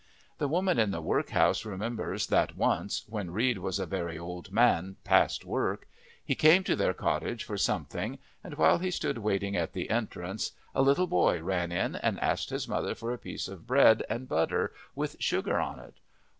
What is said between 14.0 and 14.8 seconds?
and butter